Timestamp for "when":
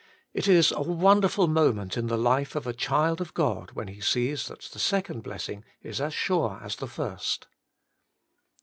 3.73-3.87